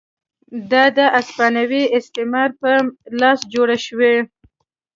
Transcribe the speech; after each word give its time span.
دا 0.71 0.83
د 0.97 0.99
هسپانوي 1.15 1.83
استعمار 1.97 2.49
په 2.61 2.71
لاس 3.21 3.39
جوړ 3.53 3.67
شوي 3.85 4.11
وو. 4.17 4.23